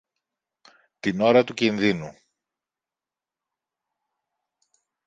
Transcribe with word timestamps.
την 0.99 1.21
ώρα 1.21 1.43
του 1.43 1.53
κινδύνου. 1.53 2.17